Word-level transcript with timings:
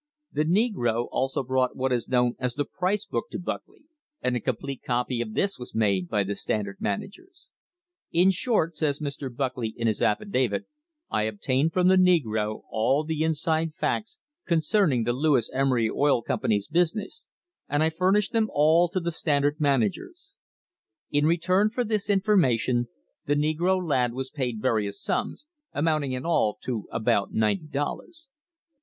The 0.31 0.45
negro 0.45 1.07
.also 1.11 1.43
brought 1.43 1.75
what 1.75 1.91
is 1.91 2.09
known 2.09 2.33
as 2.39 2.55
the 2.55 2.65
price 2.65 3.05
book 3.05 3.25
to 3.29 3.37
Buckley, 3.37 3.83
and 4.19 4.35
a 4.35 4.39
complete 4.39 4.81
copy 4.81 5.21
of 5.21 5.35
this 5.35 5.59
was 5.59 5.75
made 5.75 6.09
by 6.09 6.23
the 6.23 6.33
Standard 6.35 6.77
managers. 6.79 7.49
"In 8.11 8.31
short," 8.31 8.75
says 8.75 8.97
Mr. 8.97 9.29
Buckley 9.31 9.71
in 9.77 9.85
his 9.85 10.01
affidavit, 10.01 10.65
"I 11.11 11.25
obtained 11.25 11.73
from 11.73 11.87
the 11.87 11.97
negro 11.97 12.63
all 12.71 13.03
the 13.03 13.21
inside 13.21 13.75
facts 13.75 14.17
concerning 14.47 15.03
the 15.03 15.13
Lewis 15.13 15.51
Emery 15.53 15.87
Oil 15.87 16.23
Com 16.23 16.39
pany's 16.39 16.67
business, 16.67 17.27
and 17.69 17.83
I 17.83 17.91
furnished 17.91 18.31
them 18.33 18.49
all 18.53 18.89
to 18.89 18.99
the 18.99 19.11
Standard 19.11 19.59
managers." 19.61 20.33
In 21.11 21.27
return 21.27 21.69
for 21.69 21.83
this 21.83 22.09
information 22.09 22.87
the 23.27 23.35
negro 23.35 23.79
lad 23.87 24.13
was 24.13 24.31
paid 24.31 24.63
various 24.63 24.99
sums, 24.99 25.45
amounting 25.73 26.13
in 26.13 26.25
all 26.25 26.57
to 26.63 26.87
about 26.91 27.33
ninety 27.33 27.67
dollars. 27.67 28.29